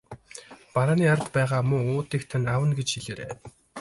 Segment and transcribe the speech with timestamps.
[0.73, 3.29] Барааны ард байгаа муу уутыг тань авна гэж хэлээрэй.